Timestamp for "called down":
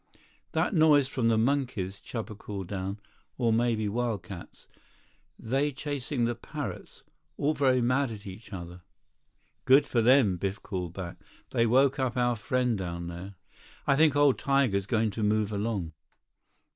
2.35-2.99